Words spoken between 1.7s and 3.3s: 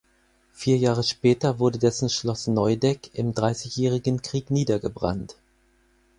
dessen Schloss Neudeck